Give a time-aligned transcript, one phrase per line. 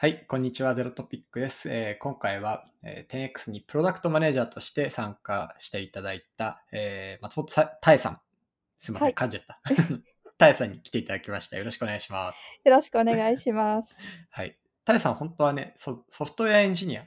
[0.00, 0.74] はい、こんにちは。
[0.74, 1.68] ゼロトピックです。
[1.70, 8.20] えー今回は、えー 10X にプロダクトマネージャーとして参加していただいた、えー松本さたえさん。
[8.78, 9.60] すみません、はい噛んじゃった。
[10.38, 11.58] たえさんに来ていただきました。
[11.58, 12.42] よろしくお願いします。
[12.64, 13.98] よろしくお願いします。
[14.32, 14.56] はい。
[14.86, 17.06] たえさん、本当はねソ、ソフトウェアエンジニア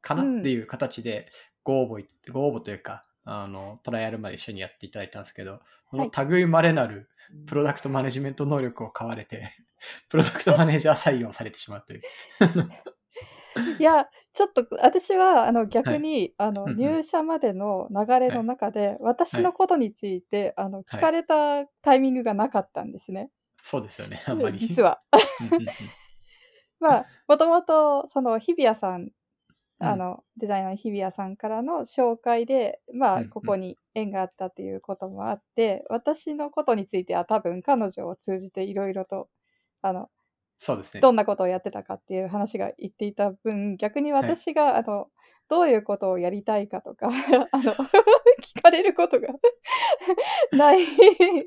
[0.00, 1.28] かなうんっていう形で
[1.64, 7.08] ご応募い、ご応募というか、あの、トライアルまで一緒にやっていただいたんですけど、この類まれなる
[7.46, 9.50] プロダクトマネジメント能力を買われて、
[10.08, 12.02] プロダクトマネージャー採用されてしまうという。
[13.78, 16.78] いや、ちょっと私はあの逆に、あのうんうん。
[16.78, 23.30] 入社までの流れの中で、私のことについて、あの聞かれたタイミングがなかったんですね。
[23.62, 24.58] そうですよね、あんまり。
[24.58, 25.02] 実は。
[26.80, 29.10] まあ、もともとその日比谷さん
[29.84, 39.28] あのデザイナーの日比谷さんからの紹介で、まあ、ここに縁があったということもあって、私のことについては多分彼女を通じていろいろと
[39.82, 40.10] あの
[40.58, 41.02] そうですね。
[41.02, 44.38] どんなことをやってたかっていう話が言っていた分、逆にはい。
[44.38, 45.08] 私が、あの、
[45.52, 47.08] どういうことをやりたいかとか、
[47.52, 47.74] あの、
[48.40, 49.28] 聞かれることが
[50.50, 50.78] ない、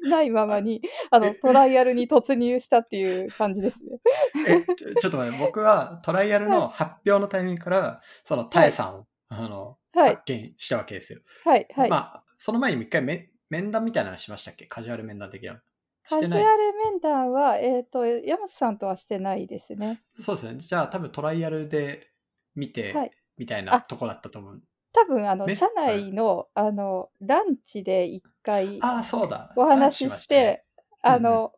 [0.04, 4.00] ないままに、あの、えトライアルに突入したっていう感じですね。
[4.48, 11.22] えちょちょっと待って、僕はトライアルの発表のタイミングから、そのタエさんを、あのはい発見したわけですよ。
[11.44, 11.90] はい、はい。
[11.90, 14.68] まあ、その前にも一回め面談みたいなのしましたっけ？
[14.68, 15.64] カジュアル面談的な。
[16.04, 16.74] しカジュアル。
[16.92, 20.04] 面談は、えっ、と、山本さんとはしてないですね。
[20.20, 20.58] そうですね。
[20.60, 22.12] じゃあ多分トライアルで
[22.54, 24.62] 見て、はいみたいあなとこだったと思う。
[24.94, 29.52] 多分、あの、社内の、あの、ランチで一回ああ、そうだ。
[29.56, 30.64] お話しまして、
[31.02, 31.52] あの、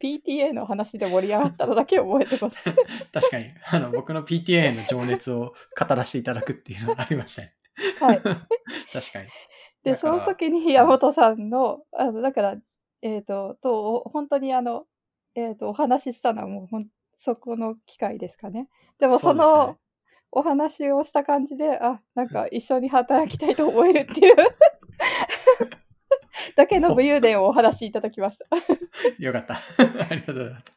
[0.00, 2.58] PTA の話で盛り上がったのだけ覚えてます。
[3.12, 7.52] 確かにあの僕の PTA への情熱を語らせていただくっていうのがありましたね。
[8.00, 8.20] はい。
[8.92, 9.28] 確かに。
[9.84, 12.56] で、その時に山本さんの、あの、だから、
[13.02, 14.86] えっ、と、と、お本当にあの、
[15.34, 18.68] えっ、と、お話ししたのはもうほん、そこの機会ですかね。
[18.98, 19.78] でも、その、
[20.32, 24.36] お話をした感じで、あ、なんか一緒に働きたいと思えるっていう
[26.56, 28.46] だけの武勇伝をお話しいただきました。
[29.18, 29.60] よかった。
[30.10, 30.72] ありがとうございます。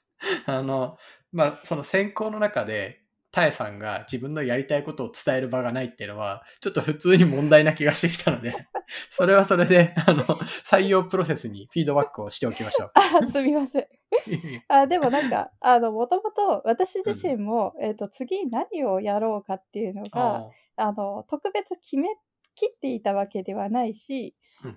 [0.45, 0.97] あの、
[1.31, 3.01] まあ、その選考の中で、
[3.35, 8.55] タエさんが自分のやりたいことを伝える場がないっていうのは、ちょっと普通に問題な気がしてきたので、
[9.11, 12.91] それはそれで、あの、採用プロセスにフィードバックをしておきましょう。
[12.95, 13.87] あ、すみません。
[14.69, 22.07] あでもなんか、あの、もともと私自身も、えっ、と、次何をやろうかっていうのが、ああの、特別決め
[22.55, 24.33] きっていたわけではないし、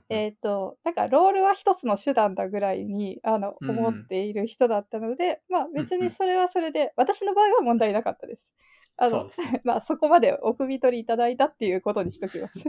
[0.08, 8.50] えっ、と、なんかロールは一つの手段だぐらいにあの思っている人だったので、まあ別にそれはそれで、私の場合は問題なかったです。
[9.00, 9.60] あのそうですね。
[9.64, 12.64] まあそこまでお汲み取りいただいたっていうことにしときます。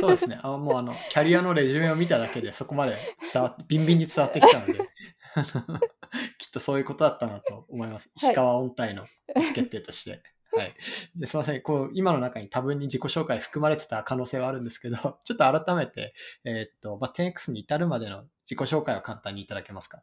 [0.00, 0.40] そうですね。
[0.42, 2.96] あもうあの、キャリアのレジュメを見ただけで、そこまで
[3.32, 4.74] 伝わ ビンビンに伝わってきたので、
[6.38, 8.08] きっとそういうことだったなと思います。
[8.08, 9.08] はい石川音体の意
[9.40, 10.10] 思決定として。
[10.10, 10.35] はい。
[10.56, 11.62] ですみません。
[11.62, 20.02] こう、今の中に多分に自己紹介含まれてた可能性はあるんですけど、 ちょっと改めて、えーっと、まあ、10X に至るまでの自己紹介を簡単にいただけますか？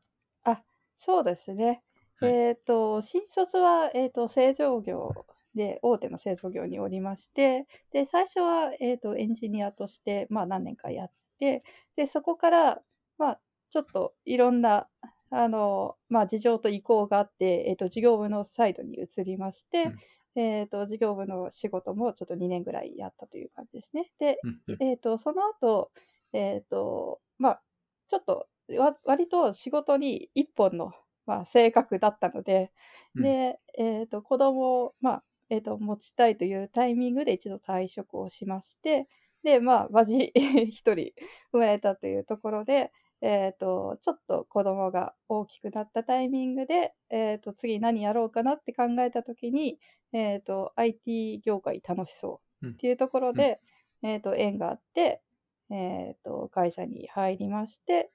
[1.06, 1.84] そうですね。
[2.22, 5.26] はいえっ、と、新卒は、えっ、と、製造業
[5.56, 11.64] で、大手の製造業におりまして、で、最初は、えっ、と、エンジニアとして、まあ、何年かやって、
[11.98, 12.82] で、そこから、
[13.18, 13.40] まあ、
[13.72, 14.88] ちょっといろんな、
[15.32, 19.92] あの、まあ、事情と意向があって、えっ、と、事業部のサイドに移りまして、
[20.36, 24.12] えっ、と、事業部の仕事もちょっと2年ぐらいやったという感じですね。
[24.20, 24.40] で、
[24.80, 25.92] えっ、と、その後、
[26.34, 27.62] えっ、と、まあ、
[28.10, 30.94] ちょっと、わ割と仕事に一本の、
[31.26, 32.72] まあ、性格だったので、
[33.16, 39.08] うんで、えっ、と、子供を、まあ、えっ、と、持ちたいというタイミングで一度退職をしまして、
[39.44, 40.32] で、まあ、無事
[40.72, 41.12] 一人
[41.52, 42.92] 生まれたというところで、
[43.24, 49.80] えっ、と、ちょっと子供が大きくなったタイミングで、えっ、と、次何やろうかなって考えたときに、
[50.12, 53.62] えっ、と、IT 業界楽しそうっていうところで、
[54.02, 55.22] えっ、と、縁があって、
[55.70, 58.12] えっ、と、会社に入りまして、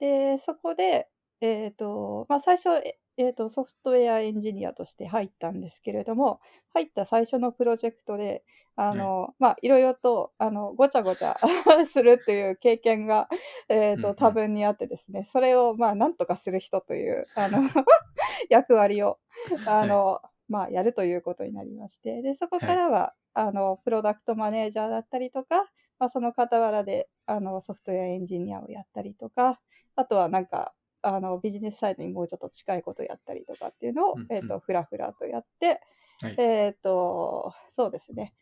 [0.00, 1.08] で、そこで、
[1.40, 2.70] えっ、と、まあ、最初、
[3.20, 6.40] ええーと、ソフトウェアエンジニアとして入ったんですけれども、
[6.72, 8.42] 入った最初のプロジェクトで、
[8.76, 11.36] あの、まあ、いろいろと、あの、ごちゃごちゃ
[11.86, 13.28] するという経験が、
[13.68, 14.16] えっ、と、うんうん。
[14.16, 17.58] 多分にあってですね、それを、まあ、なんとかする人という、あの、
[18.48, 19.18] 役割を、
[19.66, 29.60] あの、まあ、やるということになりまして、で、そこからは、あの、プロダクトマネージャーだったりとか、まあ、その傍らで、あの、ソフトウェアエンジニアをやったりとか、
[29.96, 35.80] あとはなんか、あの、ビジネスサイドにもうちょっと近いことをやったりとかっていうのを、うんうんえっ、と、ふらふらとやって、
[36.22, 38.34] はいえっ、と、そうですね。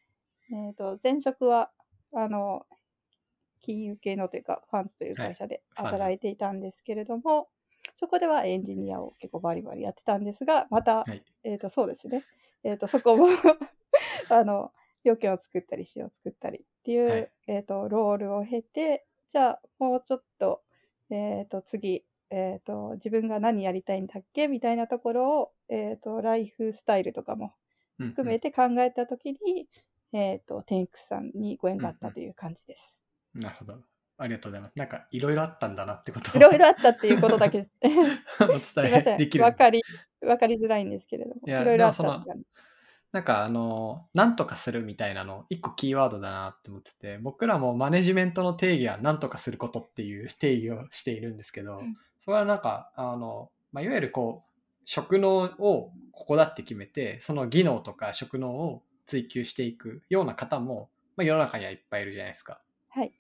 [0.52, 1.70] えっ、と、前職は、
[2.12, 2.66] あの、
[3.60, 7.49] 金融系のというか、ファンズという会社で働いていたんですけれども、
[8.00, 11.22] そこではエンジニアを結構バリバリやってたんですが、また、はい。
[11.44, 12.25] えっ、と、そうですね。
[12.64, 13.28] えっ、と、そこも
[14.31, 14.72] あの、
[15.05, 20.62] 要件を作ったり、詩を作ったりっていう、はいえっ、と、ロールを経て、じゃあ、もうちょっと、
[21.10, 27.54] えっ、と、次、えっ、と、自分が何やりたいんだっけみたいなところを、えっ、と、ライフスタイルとかも
[27.98, 29.66] うん含めて考えたときに、
[30.12, 33.02] えっ、と、テンクさんにご縁があったという感じです。
[33.34, 33.78] うんなるほど。
[34.20, 34.72] ありがとうございます。
[34.76, 37.69] なんか、いろいろあったんだなってことをいろいろあったっていうことだけ
[38.40, 39.38] お伝えできん。
[39.38, 39.44] る。
[39.44, 39.81] わかり、
[40.22, 41.40] わかりづらいんですけれども。
[41.46, 42.44] いろいろあったでもそのって感じ
[43.10, 54.50] なんかあの、なんとかするみたいなの、一個キーワードだなって思ってて、僕らもマネジメントの定義はなんとかすることっていう定義をしているんですけどうん、それはなんか、あの、まあ、いわゆるこう、
[54.85, 62.61] 職能をここだって決めて、その技能とか職能を追求していくような方も、まあ、世の中にはいっぱいいるじゃないですか。
[62.88, 63.12] はい。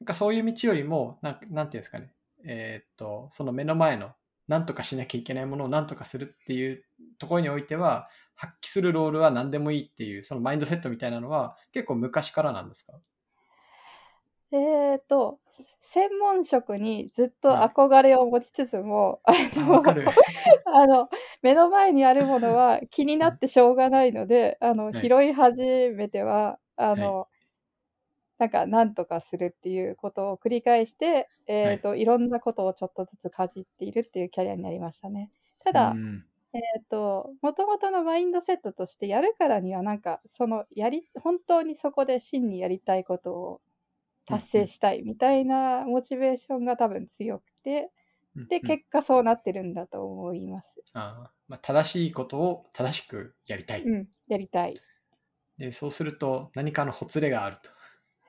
[0.00, 2.12] なんかそういう道よりも、なんなんていうんですかね、
[2.44, 4.12] えーっと、その目の前の、
[4.48, 6.84] なんとかしなきゃいけないものをなんとかするっていう
[7.18, 12.92] ところにおいては、発揮するロールは何でもいいっていう、そのマインドセットみたいなのは結構昔からなんですか？
[14.52, 15.40] えっ、と、
[15.80, 17.68] 専門職にずっとはい。
[17.68, 20.04] 憧れを持ちつつも、ああわかる。
[20.04, 20.12] の、
[20.66, 21.08] あの、
[21.42, 25.08] 目の前にあるものは気になってしょうがないので、あの、はい。
[25.08, 27.28] 拾い始めては、あの、
[28.38, 35.30] なんか、なんとかするっていうことを繰り返して、えっ、と、いろんなことをちょっとずつかじっているっていうキャリアになりましたね。
[35.64, 43.60] ただ、うんえっと、もともとのマインドセットとしてやるからには、なんか、その、やり、本当にそこで真にやりたいことを
[44.26, 47.90] 達成したいみたいなモチベーションが多分強くて、
[48.50, 50.82] で、結果そうなってるんだと思います。
[50.92, 53.82] あーまあ、正しいことを正しくやりたい。
[53.82, 54.78] うん、やりたい。
[55.58, 57.70] でそうすると何かのほつれがあると。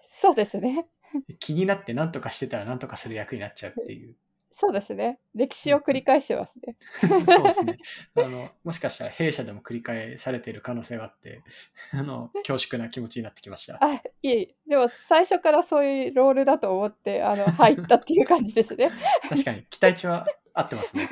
[0.02, 0.88] そうですね。
[1.28, 4.16] で気になって何とかしてたら何とかする役になっちゃうっていう。
[4.60, 5.20] そうですね。
[5.36, 6.76] 歴史を繰り返してますね。
[7.30, 7.78] そうですね。
[8.16, 11.44] あの、もしかしたら弊社でも繰り返されている可能性があって、
[11.94, 13.78] あの、恐縮な気持ちになってきました。
[13.80, 14.56] あ、いえいえ。
[14.68, 18.90] でも最初からそういうロールだと思って、あの、 入ったっていう感じですね。
[19.30, 20.26] 確かに、期待値は
[20.56, 21.08] 合ってますね。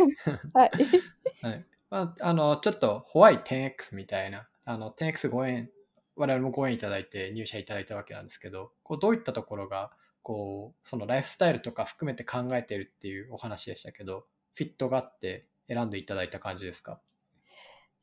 [0.55, 0.71] はい。
[1.43, 1.65] はい。
[1.91, 5.69] まあ、あの、ちょっと、ホワイ 10X みたいな、あの、10X ご縁、
[6.15, 9.91] 我々もご縁いただいて入社いただいたわけなんですけど、こうどういったところが、
[10.25, 16.99] こう、そのライフスタイルとか含めて考えているっていうお話でしたけど、フィットがあって選んでいただいた感じですか？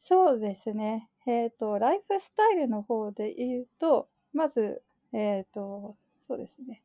[0.01, 1.09] そうですね。
[1.27, 4.83] えっ、と、ライフスタイルの方で言うと、まず、
[5.13, 5.97] えっ、と、
[6.29, 6.83] そうですね。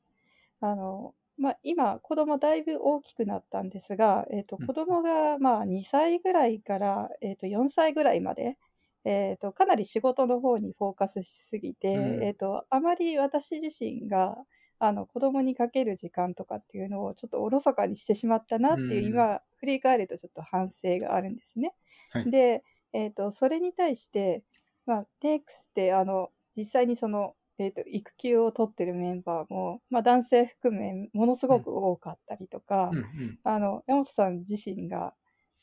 [0.61, 8.57] あの、まあ、今、子供だいぶ大きくなったんですが、えっ、と、うん子供が、まあ、2歳ぐらいから、えっ、と、4歳ぐらいまで、
[9.05, 14.37] えっ、と、かなり仕事の方にフォーカスしすぎて、うんえっ、と、あまり私自身が、
[14.79, 21.73] あの、子供にかける時間とかっていうのをちょっとおろそかにしてしまったなっていう、うん今、振り返るとちょっと反省があるんですね。
[22.11, 22.63] はいで、
[22.93, 24.43] えっ、と、それに対して、
[24.85, 33.39] まあ、テイクスって、あの、実際にその、えっ、と、育休を取ってるメンバーも、まあ、男性含め、ものすごく多かったりとか、うんうん。
[33.43, 35.13] あの、山本さん自身が、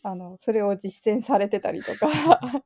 [0.02, 2.08] あの、それを実践されてたりとか、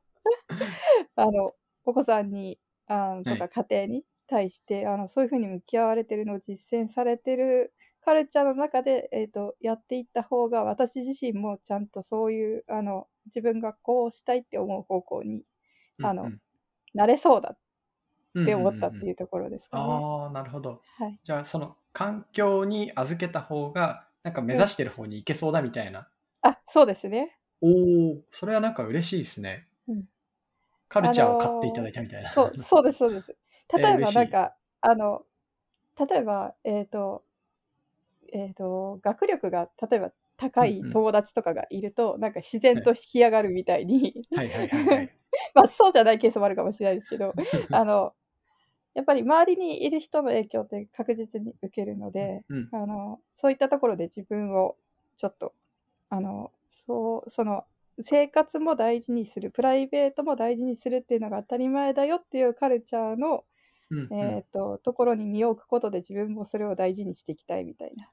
[1.15, 1.53] あの、
[1.85, 15.43] お子さんに、あのとはか家庭に対して、あの、そういうふうに向き合われてるのを実践されてるカルチャーの中で、えっ、と、やっていった方が、私自身もちゃんとそういう、あの、自分がこうしたいって思う方向に
[16.01, 16.39] あのうん
[16.95, 17.55] なれそうだ
[18.33, 19.83] うんって思ったってうんうんうんいうところですかね。
[19.83, 20.81] ああ、なるほど。
[20.97, 21.19] はい。
[21.23, 26.07] じゃあ、その環境に預けた方が、なんか目指してる方に行けそうだみたいな。
[26.41, 27.37] あ、そうですね。
[27.61, 29.67] おお、それはなんか嬉しいですね。
[29.87, 30.03] うん
[30.87, 32.29] カルチャーを買っていただいたみたいな。
[32.31, 33.35] そう、そうです、そうです。
[33.73, 35.23] 例えばなんか、あの、
[35.97, 37.23] 例えば、えっ、と、
[38.31, 40.93] えっ、と、学力が例えば高いうんうん。
[40.93, 44.27] 友達とかがいると、なんか自然と引き上がるみたいに。
[45.53, 47.33] まあそうじゃないケースもあるかもしれないですけど、
[47.71, 48.13] あの、
[48.93, 52.69] やっぱり周りにいる人の影響って確実に受けるので、うん。
[52.71, 54.77] あの、そういったところで自分を
[55.17, 55.53] ちょっと、
[56.09, 57.65] あの、そう、その、
[58.01, 63.43] 生活も大事にする、プライベートも大事にするっていうのが当たり前だよっていうカルチャーの、
[63.91, 68.09] うんうんえっ、と、ところに身を置くことで自分もそれを大事にしていきたいみたいな。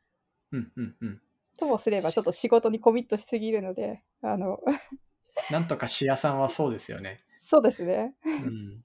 [0.53, 1.21] うんうんうん。
[1.59, 4.61] ともすればちょっと仕事にコミットしすぎるので、あの、
[5.51, 7.25] なんとかし屋さんはそうですよね。
[7.37, 8.15] そうですね。
[8.25, 8.85] うん。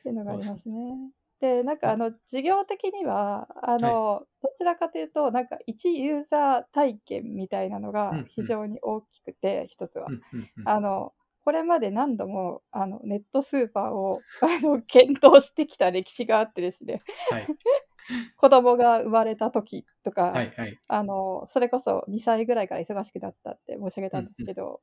[0.00, 1.12] っていうのがありますね。
[1.40, 10.12] で、なんかあの、事業的には、あの、どちらかというと、なんか一ユーザー体験みたいなのうんがうん非常に大きくて、一つはう。
[10.12, 11.12] んうんうんあの、
[11.48, 17.00] これまで何度もあのネットスーパーを あの検討してきた歴史があってですね、
[17.30, 17.46] はい。
[18.36, 20.78] 子供が生まれた時とか、はいはい。
[20.88, 24.82] あの、それこそ2歳ぐらいから忙しくなったって申し上げたんですけど、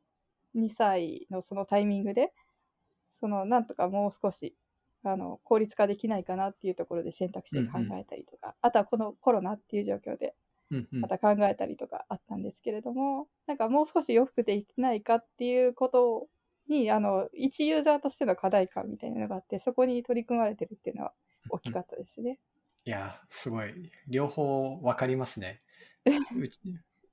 [0.56, 2.34] 2歳のそのタイミングで、
[3.20, 4.58] そのなんとかもう少し
[5.04, 10.34] あの効率化できないかなっていうところで選択肢で考えたりとか、あとはこのコロナっていう状況で
[10.72, 11.02] うんうん。
[11.02, 16.28] また考えたりとかあったんですけれども、なんかもう少し洋服できないかっていうこと
[16.68, 21.14] にあの一ユーザーとしての課題感みたいなのがあってそこに取り組まれてるっていうのは
[21.50, 22.40] 大きかったですね。
[22.86, 23.74] いや、すごい。
[24.08, 25.62] 両方分かりますね。
[26.06, 26.60] うち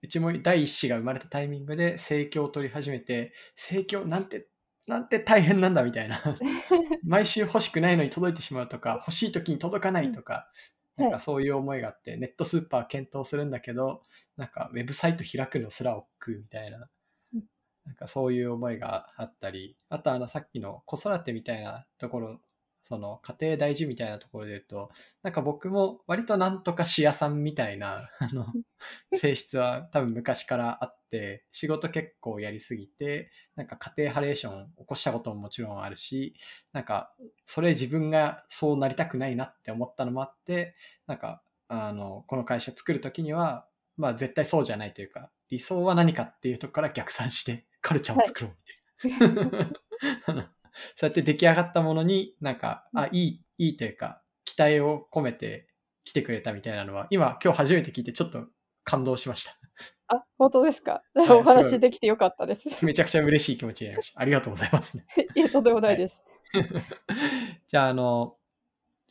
[0.02, 4.48] うちも第一子が生まれたタイミングで生協を取り始めて、生協なんて、
[4.86, 6.20] なんて大変なんだみたいな。
[7.06, 14.02] 毎週欲しくないのに届いてしまうとか、欲しい時に届かないとか、うんなんかそういう思いがあって、ネットスーパー検討するんだけど、
[14.36, 16.86] なんかウェブサイト開くのすら億劫みたいなうん、
[17.84, 22.40] なんかそういう思いがあったり、あとあのさっきの子育てみたいなところ、
[22.84, 24.90] その家庭大事みたいなところで言うと、
[25.22, 28.46] なんか僕も割となんとかし屋さんみたいなあの
[29.14, 36.34] 性質は多分昔からあって、仕事結構やりすぎて、なんか家庭ハレーション起こしたことももちろんあるし、
[36.72, 48.56] なんかそれ自分がそうなりたくないなって思ったのもあって、なんかあのこの会社作る時には、まあ絶対そうじゃないというか、理想は何かっていうところから逆算してカルチャーを作ろう
[49.04, 49.70] みたいな。
[50.26, 50.42] あ の
[50.96, 55.68] そうやって出来上がったものになんか、あ、いい、いいというか、期待を込めて
[56.04, 58.46] 来てくれたみたいなのは、今、今日初めて聞いてちょっと
[58.84, 59.52] 感動しました。
[60.08, 61.02] あ本当ですか？
[61.16, 62.84] いお話できてよかったです。
[62.84, 64.20] めちゃくちゃ嬉しい気持ちになりました。
[64.20, 65.06] ありがとうございますね。
[65.36, 66.22] いえ、とんでもないです。
[67.66, 68.36] じゃあ、あの、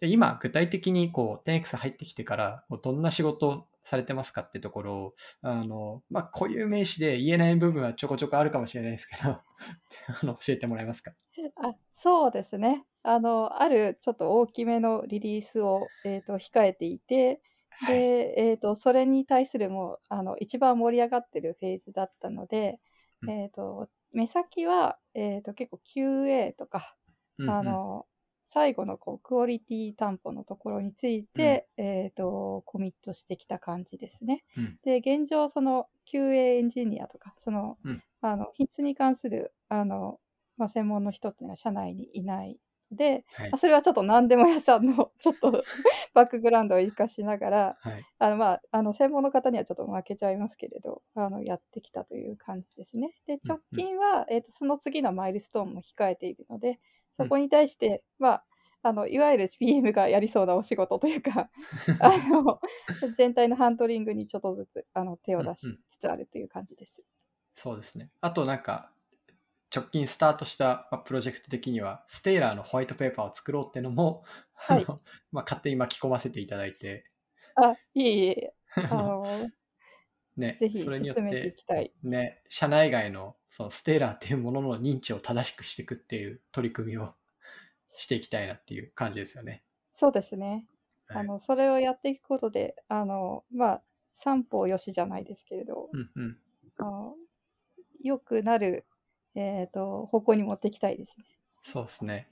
[0.01, 9.29] 今、具体的にこう、10X 入ってきてから、どんな仕事をされてますかってところを、あの、まあ、固有名詞で言えない部分はちょこちょこあるかもしれないですけど、
[10.21, 11.13] あの教えてもらえますか？
[11.55, 12.85] あそうですね。
[13.03, 17.95] あの、あるちょっと大きめのリリースを、えー、と控えていて、はい。
[17.95, 22.79] で、えー、とそれに対するもうあの一番盛り上がってるフェーズだったので、
[23.23, 26.95] うんえー、と目先は、えー、と結構 QA とか、
[27.39, 28.05] うんうんあの
[28.53, 34.43] 最後のこうクオリティ担保のところについて、えー、とコミットしてきた感じですね。
[34.57, 40.19] うんで現状その QA エンジニアとかその、うんあの品質に関するあの、
[40.57, 42.59] まあ、専門の人っていうのは社内にいない
[42.91, 45.51] ので、はいまあ、それはちょっと何でも屋さんの ちょっと
[46.13, 48.05] バックグラウンドを生かしながらはい。
[48.19, 53.15] あの、まあ、あの専門の方にはちょっと負けちゃいますけれどあのやってきたという感じですね。
[53.25, 56.79] で直近は、えー、とその次のマイルストーンも控えているので
[57.23, 58.45] そこに対して、まあ
[58.83, 61.51] あのいわゆる PM がやりそうなお仕事というか
[61.99, 62.59] あの
[63.15, 67.03] 全体のハンドリングにちょっとずつあの手を出しつつあるという感じです。
[67.53, 68.11] そうですね。
[68.21, 68.91] あとなんか、
[69.75, 74.23] 直近スタートしたまあプロジェクト的には、ステイラーのホワイトペーパーを作ろうっていうのも、
[74.67, 74.89] あはい。
[74.89, 75.01] の
[75.31, 77.05] まあ、勝手に巻き込ませていただいて、
[77.55, 78.53] あいえいえ。
[78.89, 79.51] あの
[80.41, 81.91] ねぜ、ひそれによっていて、きたい。
[82.03, 87.13] ね、社内外のそのステイラーっていうものの認知を正しくしていくっていう取り組みを
[87.95, 89.63] していきたいなっていう感じですよね。
[89.93, 90.67] そうですね。
[91.07, 93.83] はいあのそれをやっていくことであのまあ
[94.13, 96.37] 三方よしじゃないですけれど、うんうん。
[96.77, 97.15] あの
[98.01, 98.85] 良くなる、
[99.35, 101.25] えー、と方向に持っていきたいですね。
[101.63, 102.27] そうですね。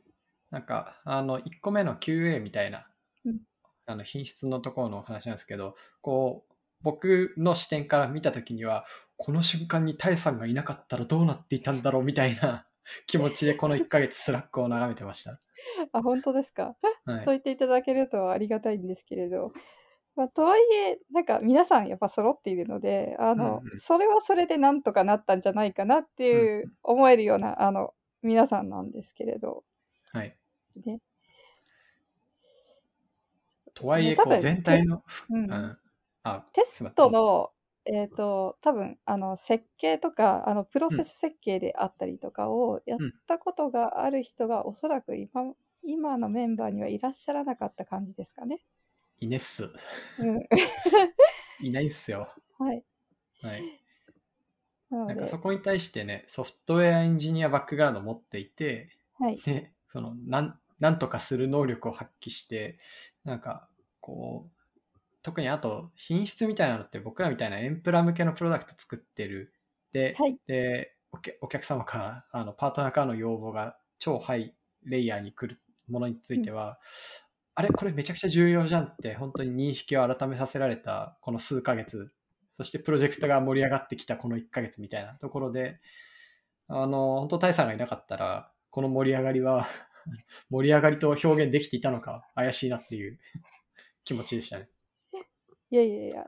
[0.51, 2.88] なんか、あの、1個目の QA みたいな、
[3.25, 3.39] うん
[3.86, 6.49] あの品質のところのお話なんですけど、こう、
[6.81, 8.86] 僕の視点から見たときには、
[9.17, 12.65] この瞬間にタエさんがいなかったらどうなっていたんだろうみたいな
[13.05, 15.39] 気持ちでこの1ヶ月 Slack を眺めてました。
[15.91, 17.24] あ本当ですか、はい。
[17.24, 19.53] そう言っていただけるとありがたいんですけれど、
[20.15, 23.77] まあ、とはいえなんか皆さんやっぱ揃っているのであの、うんうん。
[23.77, 29.63] それはそれでなんとかなったんじゃないかなっていう思えるようなあの皆さんなんですけれど、
[30.12, 30.36] はい。
[30.86, 31.00] ね、
[33.74, 35.51] とはいえ、こう全体の、うん。
[35.51, 35.77] うん、
[36.24, 37.54] あ、テスすいませんどうぞ
[37.86, 48.60] トの、えー、と多分あの設計とかあのプロセス設計であったりとかをやったことがある人がおそらく今今のメンバーにはいらっしゃらなかった感じですかね。
[49.20, 49.70] いねっす。
[50.20, 50.44] うん
[51.62, 52.34] いないっすよ。
[52.58, 52.84] はい、
[53.42, 53.82] はい。
[54.90, 62.80] ななんかそこに対してね、ソフトウェアエンジニアバックグラウンドを持っていて、はいで、その、なん、なんとかする能力を発揮して、
[63.24, 64.59] なんか、こう、
[65.29, 69.53] 特にあと、品質みたいなのって僕らみたいなエンプラ向けのプロダクト作ってる。
[69.91, 74.55] で、はいでお客お客様から、あの、パートナーからの要望が超ハイ
[74.86, 76.79] レイヤーに来るものについては、
[77.53, 82.12] あれ、これめちゃくちゃ重要じゃんって、本当に認識を改めさせられた、この数ヶ月、
[82.57, 85.79] そしてプロジェクトが盛り上がってきたこの1ヶ月みたいなところで、
[86.67, 89.67] あの、本当、タイさんがいなかったら、この盛り上がりは、
[90.50, 93.19] 盛り上がりと表現できていたのか、怪しいなっていう
[94.03, 94.69] 気持ちでしたね。
[95.72, 96.28] いやいやいや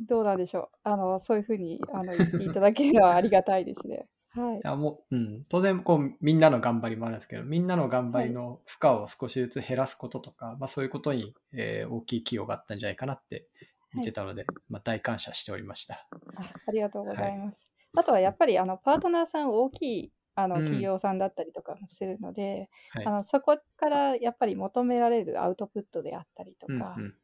[0.00, 4.06] どうなんでしょうあのそういうふうにあの言っていただけるのはありがたいですね。
[4.34, 4.56] はい。
[4.56, 13.46] いやもう、うん、当然こうみんなの頑張りもあるんですけど、みんなの頑張りの負荷を少しずつ減らすこととか、まあ、そういうことに、えー大きい寄与があったんじゃないかなって
[13.94, 16.08] 見てたので、まあ、大感謝しておりました。
[16.36, 17.70] あありがとうござはいいます。
[17.96, 23.10] あとはやっぱりあのパートナーさん大きいあのうん企業さんだったりとかもするので、はいあ。
[23.10, 27.14] のそこからやっぱり求められるアウトプットであったりとか、うんうん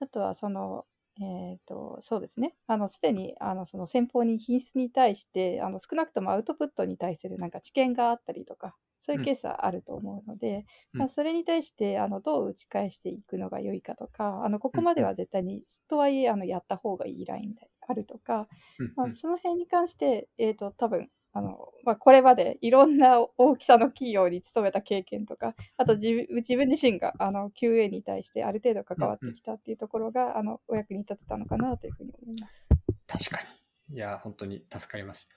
[0.00, 0.86] あとはその、
[1.20, 2.56] えっ、と、そうですね。
[2.66, 10.98] あの、すでに、あの、その先方に品質に対して、あの、少なくともアウトプットに対するなんか知見があったりとか、そういうケースはあると思うので、うん。
[10.98, 18.48] まあ、それに対して、あの、どう打ち返していくのが良いかとか、あの、ここまでは絶対に、とはいえ、あの、やった方がいいラインであるとか、
[18.94, 19.10] まあ、うん。
[19.10, 32.70] うんその辺に関して、えっ、と、多分、あの、まあ、これまでいろんな大きさの企業に勤めた経験とか、あと自分自分自身があの QA に対してある程度関わってきたっていうところが、あのお役に立てたのかなというふうに思います。
[33.06, 33.42] 確か
[33.90, 33.96] に。
[33.96, 35.28] いや、本当に助かります。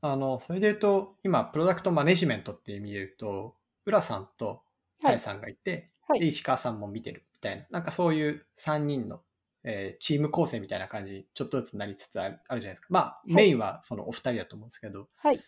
[0.00, 4.62] あの、それで言うと、今、プロダクトマネジメントっていう意味で言うと、浦さんと
[5.00, 9.20] タイさんがいて、はいで、石川さんも見てるみたいな、なんかそういう3人の、
[9.66, 12.86] えーチーム構成みたいな感じにちょっとずつなりつつあるあるじゃないですか。
[12.90, 15.40] まあ、いメインはそのお二人だと思うんですけど、はい。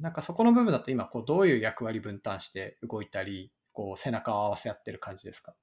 [0.00, 5.54] なんかそこの部分だと今、こう、どういう役割分担して動いたり、こう、背中を合わせ合ってる感じですか？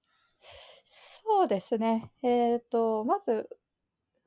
[0.85, 2.11] そうですね。
[2.21, 3.49] えっ、と、まず、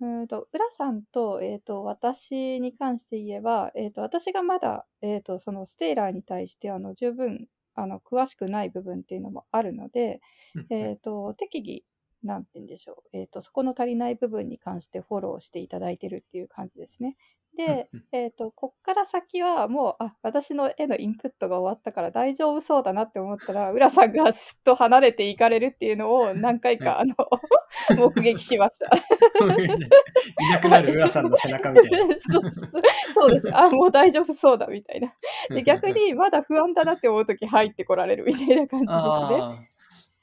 [0.00, 10.21] うーんと、浦さんと、えっ、と、私に関して言えば、えっ、と、私がまだ、えっ、と、そのステイラーに対して、あの、十分、あの、詳しくない部分っていうのもあるので、
[10.54, 11.85] うんえっ、と、適宜、
[12.26, 13.16] なんて言うんでしょう。
[13.16, 17.16] えっ、と、そこの足りない部分に関してフォローしていただいてるっていう感じですね。
[17.56, 27.14] で、えっ、と、こっから先はもう、あ、私の絵のインプットが終わったから大丈夫そうだなって思ったら、 浦さんがすっと離れていかれるっていうのを何回か、あの、
[27.97, 28.90] 目撃しました。
[30.45, 32.14] いなくなる浦さんの背中みたいな。
[32.21, 32.83] そうそう
[33.14, 33.56] そうです。
[33.56, 35.14] あ、もう大丈夫そうだみたいな。
[35.49, 39.71] で逆にまだ不安だなって思うとき入ってこられるみたいな感じですね。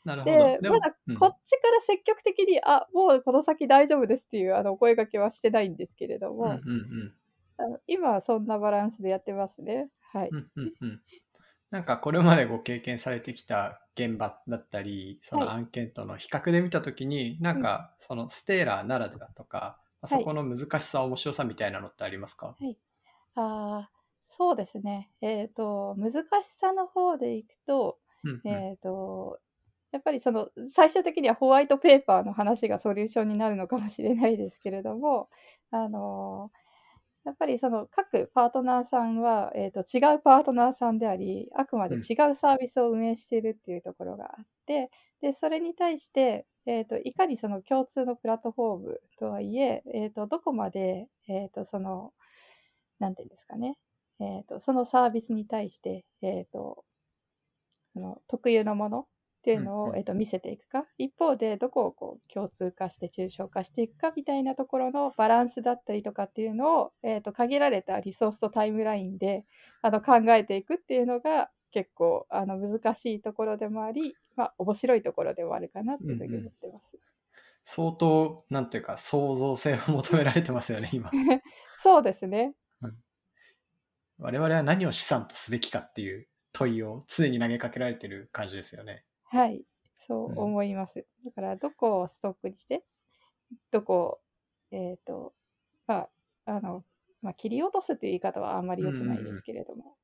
[0.05, 0.57] ああ、なるほど。
[0.59, 1.17] で、まだうん。
[1.19, 7.15] こっちから積極的に、あ、もうこの先大丈夫ですっていうあのお声掛けはしてないんですけれども、うんうんうん。
[7.57, 9.89] あの今はそんなバランスでやってますね。
[10.13, 10.35] はい。
[10.35, 11.01] うんうんうん。
[11.71, 15.53] なんかこれまでご経験されてきた現場だったり、そのはい。
[15.53, 22.57] 案件との比較で見たときに、なんかそのステーラーならではとか、まあそこの難しさ、面白さみたいなのってありますか？
[23.35, 23.93] あー
[24.27, 25.11] そうですね。
[25.21, 28.65] えっ、と、難しさの方でいくと、うんうん。
[28.69, 29.39] えっ、と、
[29.93, 35.29] やっぱりその最終的にはホワイトペーパーの話がソリューションになるのかもしれないですけれども、
[35.69, 36.49] あの
[37.25, 42.01] やっぱりその各パートナーさんは、えー、と違うパートナーさんであり、あくまでうん。
[42.01, 44.89] 違うサービスを運営しているっていうところがあって、
[45.21, 52.11] でそれに対して、えー、といかにその共通のプラットフォームとはいえ、えー、とどこまで、えー、とその、
[52.99, 53.77] なんていうんですかね、
[54.19, 56.83] えー、とそのサービスに対して、えー、と
[57.95, 59.07] あの特有のもの
[59.43, 69.43] っていうのを、うんうんえー、と見せていくか、一方でどこをこう共通化して抽象化していくかみたいなところのバランスだったりとかっていうのを、えー、と限られたリソースとタイムラインで
[69.81, 76.97] あの考えていくっていうのが結構あの難しいところでもあり、まあ、面白いところでもあるかなっていうふうに思ってます。
[77.65, 81.09] 相当、なんというか、創造性を求められてますよね、今。
[81.73, 82.53] そうですね。
[84.19, 89.03] 我々は何を資産とすべきかっていう問いを常に投げかけられてる感じですよね。
[89.33, 89.63] はい。
[89.95, 91.05] そう思います。
[91.25, 92.83] だから、どこをストックにして、
[93.71, 94.21] どこ
[94.71, 95.33] を、えっ、と、
[95.87, 96.07] ま
[96.45, 96.83] あ、あの、
[97.23, 99.97] まあ、切り落とすという言い方はあんまり良くないですけれども、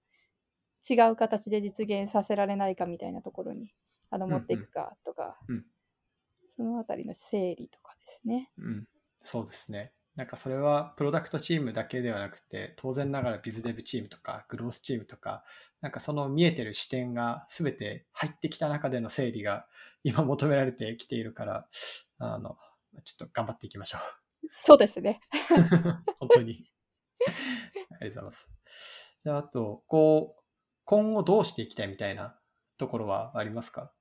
[0.89, 3.71] 違う形で実現させられないかみたいなところに
[4.09, 5.65] あのうんうん持っていくかとか、うん
[6.55, 8.51] そのあたりの整理とかですね。
[8.57, 8.87] うん、
[9.23, 9.93] そうですね。
[10.19, 15.45] なんかそれはプロダクトチームだけではなくて、当然ながらビズデブチームとかグロースチームとか、
[15.79, 19.65] なんかその見えてる視点が全て入ってきた中での整理が
[20.03, 21.69] 今求められてきているから、
[22.17, 22.58] あの、
[23.05, 23.99] ちょっと頑張っていきましょ
[24.51, 25.21] そうですね。
[25.32, 25.36] う。
[26.19, 26.69] 本当に。
[27.25, 28.51] ありがとうございます。
[29.23, 30.43] じゃあ、あと、こう、
[30.84, 32.38] 今後どうしていきたいみたいな
[32.77, 33.93] ところはありますか？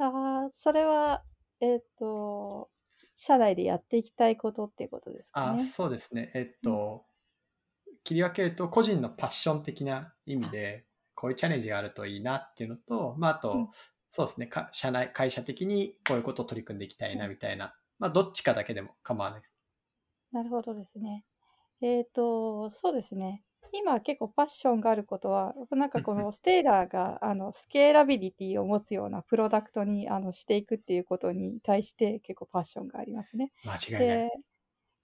[0.00, 1.22] ああ、それは、
[1.60, 2.68] えっ、と、
[3.22, 5.62] 社内でやっていきたいことっていうことですかあ、ね。
[5.62, 6.30] そうですね。
[6.34, 7.04] えっと、
[8.02, 13.68] 切り分けると、個人のパッション的な意味で、こういうチャレンジがあるといいなっていうのと、まあ、あと、うん
[14.12, 19.54] そうですねか、社内、会社的にこういうことを取り組んでいきたいなみたいな、まあ、どっちかだけでも構わないです。
[20.32, 21.24] なるほどですね。
[21.80, 23.44] えっ、と、そうですね。
[23.72, 33.52] 今結構パッションがあることは、なんかこうんうのステーラーがあのスケーラビリティを持つようなプロダクトにあのしていくっていうことに対して結構パッションがありますね。
[33.64, 34.24] 間違いない。
[34.24, 34.28] で、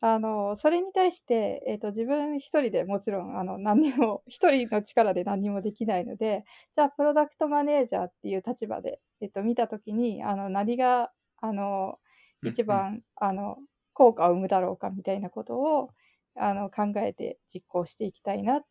[0.01, 11.99] あの、それに対して、えっと、自分一人でもちろん、あの、何にも、 一人の力で何にもできないので、じゃあ、プロダクトマネージャーっていう立場で、えっと、見たときに、あの、何が、あの、
[12.43, 13.59] うん一番、あの、
[13.95, 15.91] 効果を生むだろうかみたいなことを、
[16.39, 18.65] あの、考えて実行していきたいなっ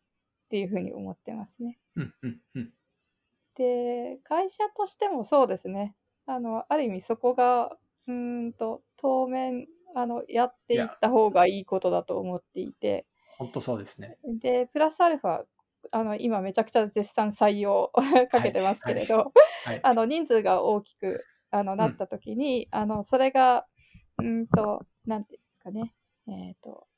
[0.48, 1.78] ていうふうに思ってますね。
[1.96, 2.72] うんうんうん。
[3.56, 5.94] で、会社としてもそうですね。
[6.26, 7.76] あの、ある意味そこが、
[8.06, 13.06] うーんと、当面、あの、やっていった方がいいことだと思っていて、
[13.38, 14.18] 本当そうですね。
[14.24, 15.44] で、プラスアルファ、
[15.90, 17.92] あの、今めちゃくちゃ絶賛採用
[18.30, 19.32] かけてますけれど、
[19.64, 19.80] はい。
[19.82, 23.66] あの、人数が大きく、あの、なった時に、あの、それが、
[24.18, 25.94] うーんと、なんていうんですかね。
[26.28, 26.88] えっと、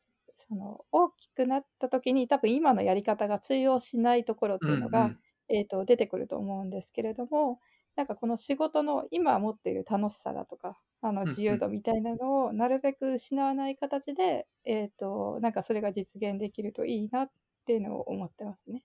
[0.49, 7.61] その、大きくなった時に、多分今のやり方が通用しないところっていうのが、うんうんえっと、出てくると思うんですけれども、
[7.97, 17.31] なんかこの仕事の今持っている楽しさだとか、あのうんうん自由度みたいなのをなるべく失わない形で、えっと、なんかそれが実現できるといいなっ
[17.67, 18.85] ていうのを思ってますね。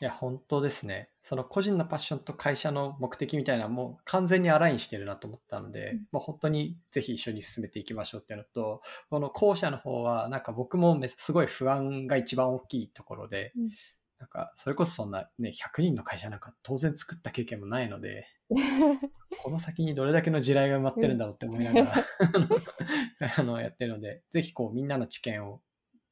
[0.00, 1.10] いや、本当ですね。
[1.22, 5.98] その個人のパッションと会社の目的みたいなのもう完全にアラインしてるなと思ったので、うん。
[6.12, 13.70] もう本当にぜひ一緒に進めていきましょうっていうのと、この後者の方は、なんか僕もめすごい不安が一番大きいところで、うん。
[14.18, 18.26] なんかそれこそそんなね、100人の会社なんか当然作った経験もないので、
[19.42, 21.94] この先にどれだけの地雷が埋まってるんだろうって思いながら、
[23.38, 25.62] あのやってるので、ぜひこうみんなの知見を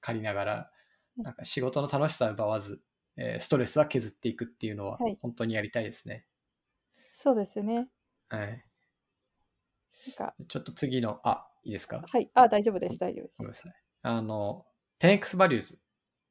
[0.00, 0.70] 借りながら、
[1.16, 2.80] なんか仕事の楽しさを奪わず、
[3.16, 6.26] えーストレスは削っていくっていうのははい本当にやりたいですね。
[7.10, 7.88] そうですね。
[8.28, 8.66] はい。
[10.06, 12.10] なんか、ちょっと次の、あ、いいですか？
[12.10, 12.30] はい。
[12.34, 13.50] あ、大丈夫です、大丈夫ですごめん。
[13.50, 13.72] なさい。
[14.02, 14.66] あの、
[14.98, 15.80] 10X Values っ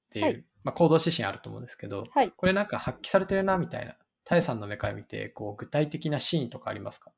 [0.09, 2.35] ていう、はいまあ、行動指針あると思うんですけど、はい。
[2.37, 7.13] これなんか発揮されてるなみたいな、タエさんの目から見て、こう具体的なシーンとかありますか？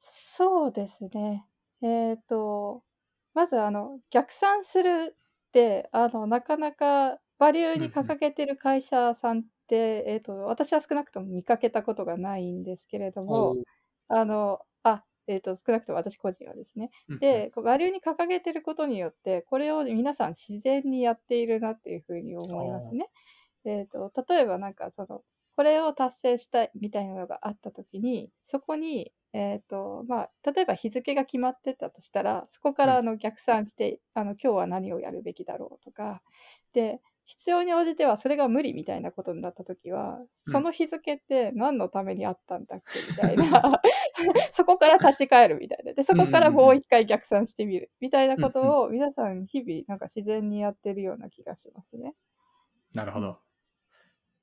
[0.00, 1.46] そうですね。
[1.82, 2.84] えっと、
[3.34, 13.56] まずあの、逆算するって、あの、なかなかバリューに掲げてる会社さんって、えっと、私は少なくとも見かけたことがないんですけれども、
[14.08, 16.90] あの、あ、えっと、少なくとも私個人はですね。
[17.08, 23.08] うんうん、で、こうバリューに掲げてることによって、これを皆さん自然にやっているなっていうふうに思いますね。
[23.64, 25.22] えっと、例えばなんかその、
[25.56, 36.22] これを達成したいみたいなのがあったときに、そこに、えっと、まあ、例えば日付が決まってたとしたら、そこからあの逆算して、あの、今日は何をやるべきだろうとか、
[36.72, 43.80] で、必要に応じてはそれが無理みたいなことになったときは、その日付って何のためにあったんだっけみたいな、
[44.52, 45.94] そこから立ち返るみたいな。
[45.94, 52.14] で、そこからもう一回逆算してみるみたいなことを皆さん日々なんか自然にやってるような気がしますね。
[52.92, 53.38] なるほど。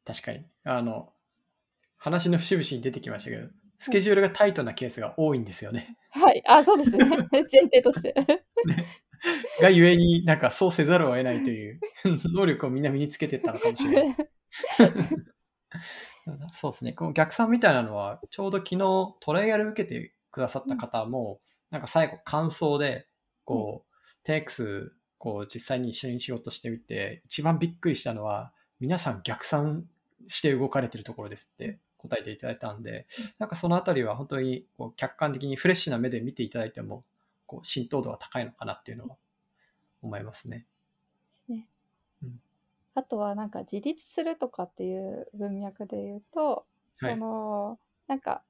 [0.03, 0.45] 確かに。
[0.63, 1.13] あの、
[1.97, 5.97] 話の節々に出てきましたけど、スケジュールがタイトなケースが多いんですよね。
[6.09, 6.43] はい。
[6.47, 7.05] あ、そうですね。
[7.31, 8.13] 前提として。
[9.61, 14.17] がゆえになんかそうせざるを得ないという 能力をみんな身につけてったのかもしれない。
[16.49, 16.93] そうですね。
[16.93, 23.07] この逆算みたいなのは、ちょうど昨日トライアル受けてくださった方も、なんか最後感想で、
[23.45, 23.85] こ
[24.25, 29.87] う、10X、こう実際に一緒に仕事してみて、一番びっくりしたのは、皆さん逆算
[30.27, 33.07] して動かれてるところですって答えていただいたんで、
[33.39, 37.05] なんかそのあたりは本当にこう客観的にフレッシュな目で見ていただいても、
[37.51, 39.17] こう浸透度が高いのかなっていうのは
[40.01, 40.65] 思いますね。
[41.49, 41.67] ね。
[42.23, 42.39] うん。
[42.95, 46.65] あとはなんか自立するとかっていう文脈で言うと、
[46.99, 47.13] はい。
[47.13, 48.41] そのなんか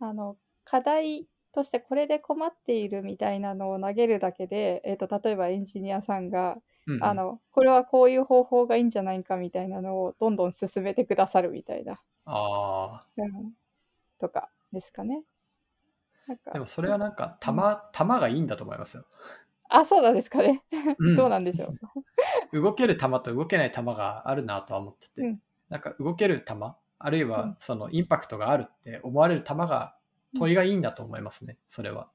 [0.00, 6.56] あの課題としてこれで困っているみたいなのを投げるだけで、えー、と例えばエンジニアさんが、
[6.88, 7.04] うんうん。
[7.04, 13.52] あのこれはこういう方法がいいんじゃないかみたいなのをどんどん進めてくださるみたいな、あうん、
[14.18, 15.22] とかですかね。
[16.52, 19.04] でもそれはなんか、玉、玉がいいんだと思いますよ。
[19.70, 20.62] あそうなんですかね。
[20.98, 21.74] うん どうなんでしょ
[22.52, 22.60] う。
[22.60, 29.94] 動ける玉と動けない玉があるなとは思ってて、うんなんか動ける玉、あるいうはんそのインパクトがあるって思われる玉が
[30.34, 32.08] 問いがいいんだと思いますね、それは。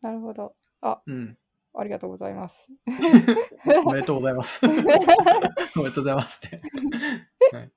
[0.00, 0.54] なるほど。
[0.80, 1.36] あうん。
[1.74, 2.68] ありがとうございます。
[3.84, 4.64] おめでとうございます。
[4.66, 6.62] おめでとうございますって。
[7.52, 7.72] はい、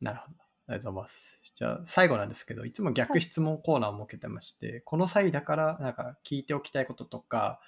[0.00, 0.39] なるほど。
[0.70, 1.40] ありがとうございます。
[1.56, 7.60] じゃあ最後なんですけど、いつも逆質問コーナーを設けてまして、この際だからなんか聞いておきたいこととか、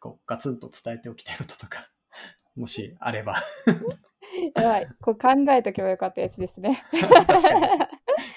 [0.00, 1.90] こうガツンと伝えておきたいこととか、
[2.56, 3.36] もしあれば。
[4.56, 4.88] やばい。
[5.02, 6.82] こう考えとけばよかったやつですね。
[6.90, 7.68] 確かに。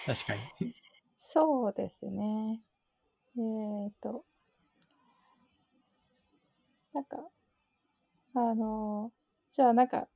[0.06, 0.76] 確かに。
[1.18, 2.62] そうですね。
[3.38, 4.26] えっ、と、
[6.94, 7.18] なんか、
[8.34, 9.14] あの、
[9.50, 10.10] じゃあなんか、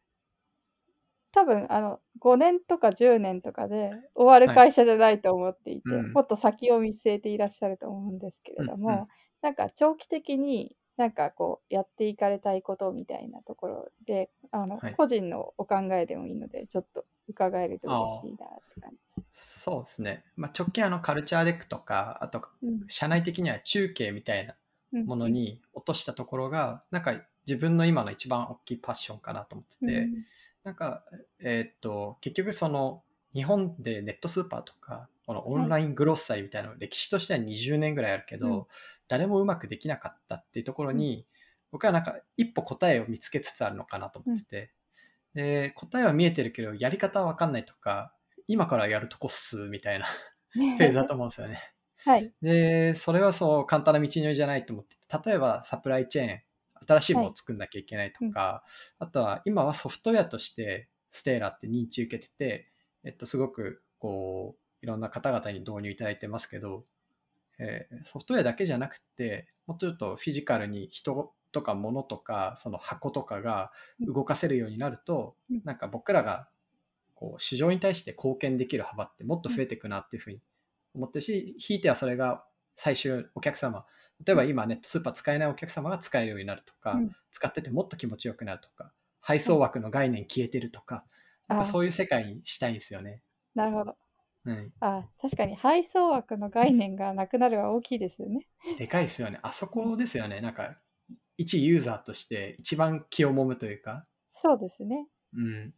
[1.33, 6.13] 多分あの5年とか10年とかで終わるはい会社じゃないと思っていて、うん。
[6.13, 9.07] もっと先を見据えていらっしゃると思うんですけれどんうん
[9.41, 14.95] なんか長期的になんかこうやっていかれたいことみたいなところで、あの、はい。
[14.95, 19.25] 個人のお考えでもいいので、ちょっと伺えると嬉しいなって感じです。
[19.33, 20.23] そうですね。
[20.35, 22.81] まあ、直近あのカルチャーデックとか、あとうん。
[22.87, 24.55] 社内的には中継みたいな
[24.93, 27.15] うんものに落としたところが、なんか
[27.47, 30.25] 自分の今の一番大きいパッションかなと思ってて、うん
[30.63, 31.03] なんか、
[31.39, 38.65] えーっと、結局その、日本でネットスーパーとか、このオンライングロッサリーみたいなの、歴史としては20年ぐらいあるけど、うん。
[39.07, 41.25] 誰もうまくできなかったっていうところに、
[41.71, 44.71] 僕はなんか一歩答えを見つけつつあるのかなと思ってて、
[45.33, 48.13] で、答えは見えてるけど、やり方はわかんないとか、
[48.47, 50.05] 今からやるとこっす、みたいな
[50.53, 51.73] フェーズだと思うんですよね。
[51.97, 52.33] はい。
[52.41, 56.41] で、それはそう簡単な道のりじゃないと思ってて、例えばサプライチェーン、
[56.85, 58.63] 新しいものを作んなきゃいけないとか、
[58.99, 62.71] あとは今はソフトウェアとしてステーラって認知受けてて、
[63.03, 66.83] えっと、すごくこう、いろんな方々に導入いただいてますけど、
[67.59, 75.61] えーソフトウェアだけじゃなくて、もうちょっとフィジカルに人とか物とか、その箱とかが動かせるようになると、うん。
[75.63, 76.49] なんか僕らが
[77.15, 80.41] こう市場に対して貢献できる幅ってもっと増えていくなっていうふうに
[80.95, 82.43] 思ってるし、ひいてはそれが
[82.83, 83.85] 最終お客様、
[84.25, 91.03] 例えば今ネットスーパー使えないお客様が使えるようになるとか、うん使っててもっと気持ちよくなるとか、配送枠の概念消えてるとか、
[91.47, 93.23] なんかあそういう世界にしたいんですよね。
[93.55, 93.95] なるほど。
[94.45, 98.45] うん、あ確かに配送枠の概念がなくなるは大きいですよね。
[98.77, 99.39] でかいですよね。
[99.41, 100.41] あそこですよね。
[100.41, 100.77] なんか、
[101.37, 105.07] 一ユーザーとして一番気をもむというか、そうですね。
[105.33, 105.73] うん、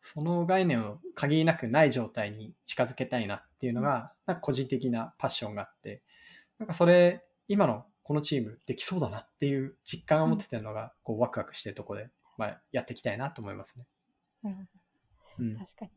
[0.00, 6.02] その概念を限りなくない状態に近づけたいなっていうのが、なんか個人的なパッションがあって、
[6.58, 13.86] なんかそれ、今のこのチームできそうだなっていう実感を持っててるのが、こうワクワクしてるところで、まあ、やっていきたいなと思いますね。
[14.44, 14.68] うん、
[15.38, 15.58] うん。
[15.58, 15.90] 確かに。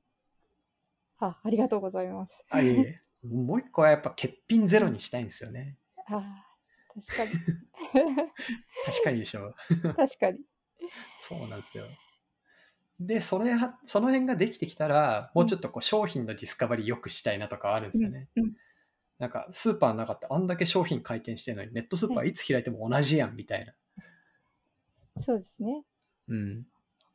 [1.20, 2.46] あありがとうございます。
[2.50, 3.02] あ、いえ。
[3.24, 5.78] もう一個はやっぱ欠品ゼロにしたいんですよね。
[6.08, 6.46] あ
[6.94, 7.32] 確かに。
[8.86, 9.56] 確かにでしょう。
[9.94, 10.40] 確かに。
[11.20, 11.86] そうなんですよ。
[13.00, 18.30] で、それは、その辺ができてきたら、もうちょっとこう商品のディスカバリー良くしたいなとかあるんですよね。
[18.36, 18.56] うんうん
[19.20, 23.74] なんか、スーパーの中ってあんだけ商品回転してるのに、ネットスーパーいつ開いても同じやんみたいな。
[25.22, 25.84] そうですね。
[26.30, 26.66] うん。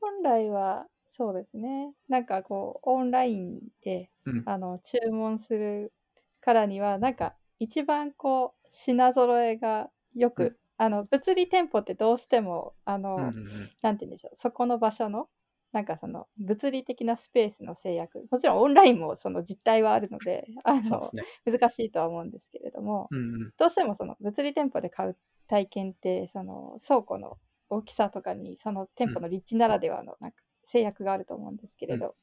[0.01, 1.95] 本来はそうですね。
[2.09, 4.43] なんかこう、オンラインでうん。
[4.47, 5.93] あの注文する
[6.41, 15.29] からには、なんか一番こう、品揃えがよく、うんあの物理店舗ってどうしても、あの、うんうんうんなんて言うんでしょう、そこの場所の、
[15.75, 21.25] なんかその物理的なスペースの制約、もちろんオンラインもその実態はあるので、あのね。
[21.45, 23.53] 難しいとは思うんですけれども、うんうん。
[23.59, 25.17] どうしてもその物理店舗で買う
[25.49, 27.39] 体験って、その倉庫の
[27.71, 32.15] 大きさとかに、その店舗の立地ならではのなんか制約があると思うんですけれど、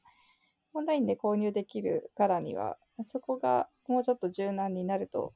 [0.72, 5.34] オンラインで購入できるからには、そこがもうちょっと柔軟になると、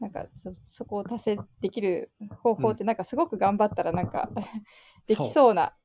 [0.00, 2.10] なんかそそこを達成できる
[2.42, 4.30] 方法って、なんかすごく頑張ったら、なんか
[5.06, 5.76] できそうな、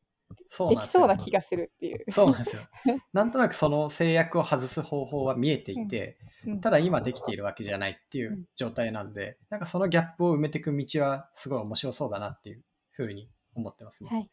[0.49, 2.05] そうですよそうな気がするっていう。
[2.09, 2.61] そうなんですよ。
[3.13, 14.09] なんとなくその制約を外す方法は見えていて、うんただ今できているわけじゃないっていううん状態なんで、なんかそのギャップを埋めていく道はすごい面白そうだなっていうふうに思ってますね。
[14.09, 14.29] はい、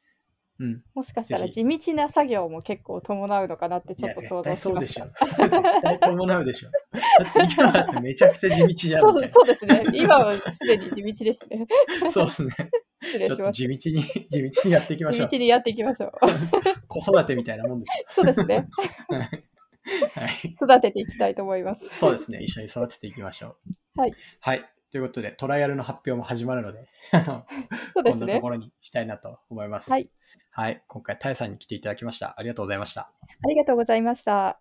[0.60, 0.82] うん。
[0.94, 5.26] もしかしたらぜ地道な作業も結構伴うのかなってちょっと想像しましそうでしょた。。
[5.26, 5.50] 絶
[5.82, 6.70] 対伴うでしょ。
[6.70, 9.84] だって今だってめちゃくちゃ地道じゃんそうですね。
[9.94, 11.66] 今はすでに地道ですね。
[12.02, 12.10] な。
[12.12, 12.52] そうですね。
[13.00, 15.30] ちょっと地道に、 地道にやっていきましょうた。
[15.30, 15.32] 地。
[15.32, 16.12] 道にやっていきましょう。
[16.88, 18.04] 子育てみたいなもんですよ。
[18.06, 18.68] そうですね。
[20.14, 20.30] はい。
[20.48, 21.88] 育てていきたいと思います。
[21.88, 22.40] そうですね。
[22.42, 23.56] 一緒に育てていきましょ
[23.96, 24.00] う。
[24.00, 24.12] はい。
[24.40, 24.64] はい。
[24.90, 26.88] ということで、トライアルの発表も始まるので、
[27.94, 28.50] そうですねこんなとこ。
[28.50, 29.90] ろにしたいなと思います。
[29.90, 30.10] はい。
[30.50, 30.82] はい。
[30.88, 32.34] 今回、タエさんに来ていただきました。
[32.38, 33.12] ありがとうございました。
[33.44, 34.60] ありがとうございました。